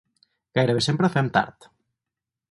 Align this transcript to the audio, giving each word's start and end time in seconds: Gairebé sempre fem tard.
Gairebé 0.59 0.81
sempre 0.85 1.09
fem 1.15 1.29
tard. 1.35 1.67